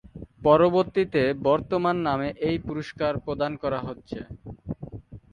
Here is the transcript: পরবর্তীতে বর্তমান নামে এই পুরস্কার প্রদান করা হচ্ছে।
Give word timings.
পরবর্তীতে 0.41 1.21
বর্তমান 1.47 1.95
নামে 2.07 2.29
এই 2.47 2.57
পুরস্কার 2.67 3.13
প্রদান 3.25 3.51
করা 3.63 3.79
হচ্ছে। 3.87 4.19